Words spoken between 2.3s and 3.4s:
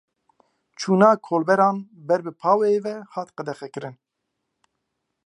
Paweyê ve hat